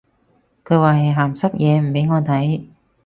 [0.65, 2.65] 佢話係鹹濕嘢唔俾我睇